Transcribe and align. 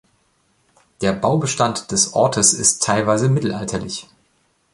Der 1.01 1.13
Baubestand 1.13 1.91
des 1.91 2.13
Ortes 2.15 2.53
ist 2.55 2.81
teilweise 2.81 3.29
mittelalterlich. 3.29 4.09